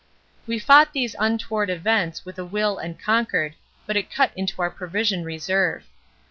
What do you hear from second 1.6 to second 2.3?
events